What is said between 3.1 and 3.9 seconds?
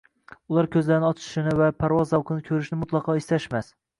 istashmas